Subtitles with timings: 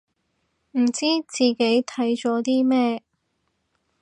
[0.71, 1.85] 唔知自己睇
[2.19, 3.03] 咗啲咩